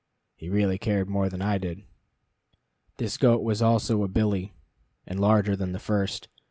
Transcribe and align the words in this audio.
He 0.35 0.49
really 0.49 0.79
cared 0.79 1.07
more 1.07 1.29
than 1.29 1.43
I 1.43 1.59
did. 1.59 1.83
This 2.97 3.17
goat 3.17 3.43
was 3.43 3.61
also 3.61 4.01
a 4.03 4.07
billy, 4.07 4.55
and 5.05 5.19
larger 5.19 5.55
than 5.55 5.73
the 5.73 5.79
first. 5.79 6.27